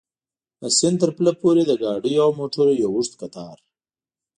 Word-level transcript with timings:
د 0.61 0.63
سیند 0.77 0.97
تر 1.01 1.09
پله 1.17 1.31
پورې 1.41 1.61
د 1.65 1.71
ګاډیو 1.83 2.23
او 2.25 2.29
موټرو 2.39 2.73
یو 2.81 2.89
اوږد 2.93 3.13
کتار. 3.21 3.57